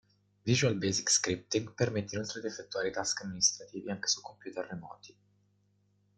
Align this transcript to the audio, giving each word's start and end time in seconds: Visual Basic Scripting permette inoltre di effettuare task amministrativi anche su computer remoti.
Visual 0.47 0.73
Basic 0.79 1.09
Scripting 1.11 1.75
permette 1.75 2.15
inoltre 2.15 2.41
di 2.41 2.47
effettuare 2.47 2.89
task 2.89 3.21
amministrativi 3.21 3.91
anche 3.91 4.07
su 4.07 4.19
computer 4.19 4.65
remoti. 4.65 5.15